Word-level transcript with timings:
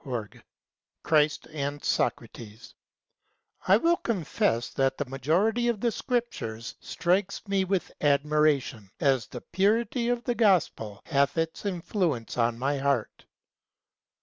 CHRIST 1.03 1.45
AND 1.51 1.83
SOCRATES 1.85 2.73
I 3.67 3.77
WILL 3.77 3.97
confess 3.97 4.69
that 4.71 4.97
the 4.97 5.05
majesty 5.05 5.67
of 5.67 5.79
the 5.79 5.91
Scriptures 5.91 6.73
strikes 6.79 7.47
me 7.47 7.63
with 7.65 7.91
admiration, 8.01 8.89
as 8.99 9.27
the 9.27 9.41
purity 9.41 10.09
of 10.09 10.23
the 10.23 10.33
Gospel 10.33 11.03
hath 11.05 11.37
its 11.37 11.67
influence 11.67 12.35
on 12.35 12.57
my 12.57 12.79
heart. 12.79 13.27